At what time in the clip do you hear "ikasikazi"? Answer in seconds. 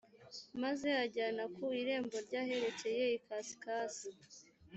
3.17-4.07